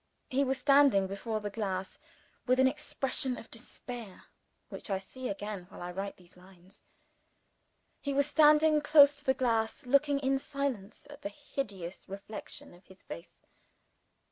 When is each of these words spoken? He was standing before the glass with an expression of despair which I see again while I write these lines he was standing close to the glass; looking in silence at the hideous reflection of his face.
He 0.31 0.43
was 0.43 0.57
standing 0.57 1.05
before 1.05 1.41
the 1.41 1.51
glass 1.51 1.99
with 2.47 2.59
an 2.59 2.67
expression 2.67 3.37
of 3.37 3.51
despair 3.51 4.23
which 4.69 4.89
I 4.89 4.97
see 4.97 5.29
again 5.29 5.67
while 5.69 5.83
I 5.83 5.91
write 5.91 6.17
these 6.17 6.35
lines 6.35 6.81
he 7.99 8.11
was 8.11 8.25
standing 8.25 8.81
close 8.81 9.15
to 9.17 9.23
the 9.23 9.35
glass; 9.35 9.85
looking 9.85 10.17
in 10.17 10.39
silence 10.39 11.05
at 11.11 11.21
the 11.21 11.29
hideous 11.29 12.09
reflection 12.09 12.73
of 12.73 12.87
his 12.87 13.03
face. 13.03 13.43